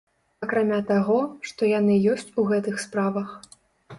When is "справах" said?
2.87-3.29